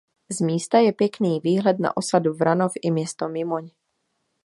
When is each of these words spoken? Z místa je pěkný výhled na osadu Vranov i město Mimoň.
Z 0.31 0.41
místa 0.41 0.77
je 0.79 0.93
pěkný 0.93 1.39
výhled 1.39 1.79
na 1.79 1.97
osadu 1.97 2.33
Vranov 2.33 2.73
i 2.81 2.91
město 2.91 3.29
Mimoň. 3.29 3.69